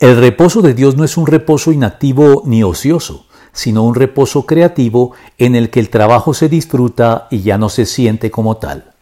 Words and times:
El 0.00 0.16
reposo 0.16 0.62
de 0.62 0.72
Dios 0.72 0.96
no 0.96 1.04
es 1.04 1.18
un 1.18 1.26
reposo 1.26 1.72
inactivo 1.72 2.42
ni 2.46 2.62
ocioso, 2.62 3.26
sino 3.52 3.82
un 3.82 3.94
reposo 3.94 4.46
creativo 4.46 5.12
en 5.36 5.54
el 5.54 5.68
que 5.68 5.78
el 5.78 5.90
trabajo 5.90 6.32
se 6.32 6.48
disfruta 6.48 7.28
y 7.30 7.42
ya 7.42 7.58
no 7.58 7.68
se 7.68 7.84
siente 7.84 8.30
como 8.30 8.56
tal. 8.56 8.92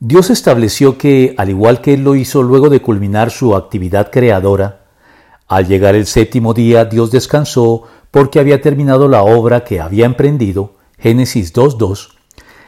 Dios 0.00 0.28
estableció 0.28 0.98
que, 0.98 1.34
al 1.38 1.48
igual 1.48 1.80
que 1.80 1.94
Él 1.94 2.04
lo 2.04 2.14
hizo 2.14 2.42
luego 2.42 2.68
de 2.68 2.82
culminar 2.82 3.30
su 3.30 3.56
actividad 3.56 4.10
creadora, 4.10 4.84
al 5.48 5.66
llegar 5.66 5.94
el 5.94 6.04
séptimo 6.04 6.52
día 6.52 6.84
Dios 6.84 7.10
descansó 7.10 7.84
porque 8.10 8.40
había 8.40 8.60
terminado 8.60 9.08
la 9.08 9.22
obra 9.22 9.64
que 9.64 9.80
había 9.80 10.04
emprendido, 10.04 10.74
Génesis 10.98 11.54
2.2, 11.54 12.10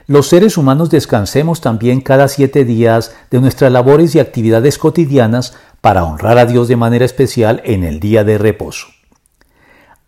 los 0.08 0.28
seres 0.28 0.56
humanos 0.56 0.88
descansemos 0.88 1.60
también 1.60 2.00
cada 2.00 2.28
siete 2.28 2.64
días 2.64 3.14
de 3.30 3.40
nuestras 3.40 3.72
labores 3.72 4.14
y 4.14 4.20
actividades 4.20 4.78
cotidianas 4.78 5.54
para 5.86 6.02
honrar 6.02 6.36
a 6.36 6.46
Dios 6.46 6.66
de 6.66 6.74
manera 6.74 7.04
especial 7.04 7.62
en 7.64 7.84
el 7.84 8.00
día 8.00 8.24
de 8.24 8.38
reposo. 8.38 8.88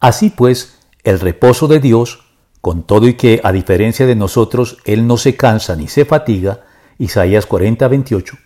Así 0.01 0.28
pues, 0.28 0.77
el 1.04 1.20
reposo 1.20 1.68
de 1.68 1.78
Dios, 1.78 2.24
con 2.60 2.82
todo 2.82 3.06
y 3.06 3.14
que 3.14 3.41
a 3.45 3.52
diferencia 3.52 4.04
de 4.04 4.16
nosotros 4.16 4.78
Él 4.84 5.06
no 5.06 5.16
se 5.18 5.37
cansa 5.37 5.77
ni 5.77 5.87
se 5.87 6.04
fatiga, 6.04 6.64
Isaías 6.98 7.46
40, 7.46 7.87
28, 7.87 8.37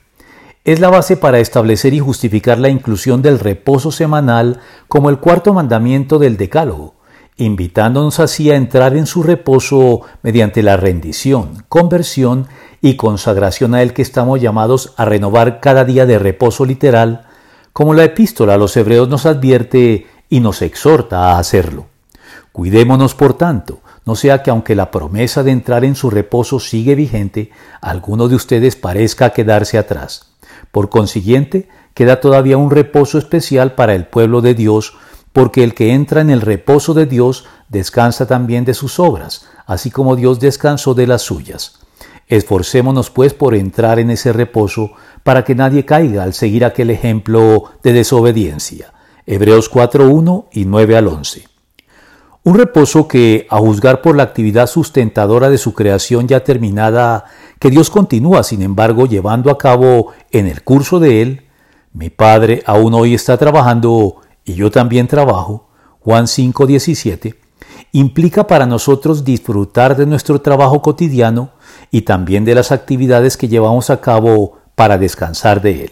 es 0.64 0.78
la 0.78 0.90
base 0.90 1.16
para 1.16 1.38
establecer 1.38 1.94
y 1.94 2.00
justificar 2.00 2.58
la 2.58 2.68
inclusión 2.68 3.22
del 3.22 3.38
reposo 3.38 3.92
semanal 3.92 4.60
como 4.86 5.08
el 5.08 5.16
cuarto 5.16 5.54
mandamiento 5.54 6.18
del 6.18 6.36
Decálogo, 6.36 6.96
invitándonos 7.38 8.20
así 8.20 8.50
a 8.50 8.56
entrar 8.56 8.94
en 8.94 9.06
su 9.06 9.22
reposo 9.22 10.02
mediante 10.22 10.62
la 10.62 10.76
rendición, 10.76 11.64
conversión 11.70 12.46
y 12.82 12.96
consagración 12.96 13.74
a 13.74 13.80
Él 13.80 13.94
que 13.94 14.02
estamos 14.02 14.40
llamados 14.40 14.92
a 14.96 15.04
renovar 15.04 15.60
cada 15.60 15.84
día 15.84 16.04
de 16.04 16.18
reposo 16.18 16.66
literal, 16.66 17.26
como 17.72 17.94
la 17.94 18.04
epístola 18.04 18.54
a 18.54 18.58
los 18.58 18.76
hebreos 18.76 19.08
nos 19.08 19.24
advierte 19.24 20.08
y 20.28 20.40
nos 20.40 20.60
exhorta 20.60 21.30
a 21.30 21.38
hacerlo. 21.38 21.86
Cuidémonos, 22.50 23.14
por 23.14 23.34
tanto, 23.34 23.80
no 24.04 24.16
sea 24.16 24.42
que 24.42 24.50
aunque 24.50 24.74
la 24.74 24.90
promesa 24.90 25.44
de 25.44 25.52
entrar 25.52 25.84
en 25.84 25.94
su 25.94 26.10
reposo 26.10 26.58
sigue 26.58 26.96
vigente, 26.96 27.50
alguno 27.80 28.28
de 28.28 28.34
ustedes 28.34 28.74
parezca 28.74 29.30
quedarse 29.30 29.78
atrás. 29.78 30.32
Por 30.72 30.90
consiguiente, 30.90 31.68
queda 31.94 32.20
todavía 32.20 32.56
un 32.56 32.70
reposo 32.70 33.16
especial 33.16 33.74
para 33.74 33.94
el 33.94 34.06
pueblo 34.06 34.40
de 34.40 34.54
Dios, 34.54 34.94
porque 35.32 35.62
el 35.62 35.74
que 35.74 35.94
entra 35.94 36.20
en 36.20 36.30
el 36.30 36.40
reposo 36.40 36.94
de 36.94 37.06
Dios 37.06 37.46
descansa 37.68 38.26
también 38.26 38.64
de 38.64 38.74
sus 38.74 38.98
obras, 38.98 39.46
así 39.66 39.90
como 39.90 40.16
Dios 40.16 40.40
descansó 40.40 40.94
de 40.94 41.06
las 41.06 41.22
suyas. 41.22 41.81
Esforcémonos 42.32 43.10
pues 43.10 43.34
por 43.34 43.54
entrar 43.54 43.98
en 43.98 44.08
ese 44.08 44.32
reposo 44.32 44.92
para 45.22 45.44
que 45.44 45.54
nadie 45.54 45.84
caiga 45.84 46.22
al 46.22 46.32
seguir 46.32 46.64
aquel 46.64 46.88
ejemplo 46.88 47.64
de 47.82 47.92
desobediencia. 47.92 48.94
Hebreos 49.26 49.70
4.1 49.70 50.46
y 50.50 50.64
9 50.64 50.96
al 50.96 51.08
11. 51.08 51.46
Un 52.44 52.56
reposo 52.56 53.06
que, 53.06 53.46
a 53.50 53.58
juzgar 53.58 54.00
por 54.00 54.16
la 54.16 54.22
actividad 54.22 54.66
sustentadora 54.66 55.50
de 55.50 55.58
su 55.58 55.74
creación 55.74 56.26
ya 56.26 56.42
terminada, 56.42 57.26
que 57.58 57.68
Dios 57.68 57.90
continúa, 57.90 58.44
sin 58.44 58.62
embargo, 58.62 59.04
llevando 59.04 59.50
a 59.50 59.58
cabo 59.58 60.12
en 60.30 60.46
el 60.46 60.62
curso 60.62 61.00
de 61.00 61.20
él, 61.20 61.42
mi 61.92 62.08
Padre 62.08 62.62
aún 62.64 62.94
hoy 62.94 63.12
está 63.12 63.36
trabajando 63.36 64.16
y 64.42 64.54
yo 64.54 64.70
también 64.70 65.06
trabajo, 65.06 65.68
Juan 66.00 66.24
5:17, 66.26 67.34
implica 67.92 68.46
para 68.46 68.64
nosotros 68.64 69.22
disfrutar 69.22 69.96
de 69.96 70.06
nuestro 70.06 70.40
trabajo 70.40 70.80
cotidiano 70.80 71.50
y 71.92 72.02
también 72.02 72.44
de 72.44 72.56
las 72.56 72.72
actividades 72.72 73.36
que 73.36 73.46
llevamos 73.46 73.90
a 73.90 74.00
cabo 74.00 74.58
para 74.74 74.98
descansar 74.98 75.60
de 75.60 75.84
él. 75.84 75.90